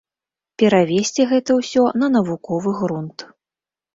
Перавесці 0.61 1.25
гэта 1.33 1.51
ўсё 1.59 1.83
на 2.03 2.07
навуковы 2.17 2.69
грунт. 2.79 3.17